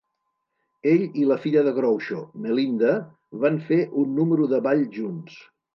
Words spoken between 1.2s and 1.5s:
i la